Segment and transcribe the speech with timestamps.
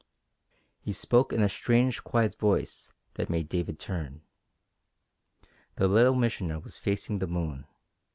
[0.79, 4.21] He spoke in a strange, quiet voice that made David turn.
[5.75, 7.65] The Little Missioner was facing the moon.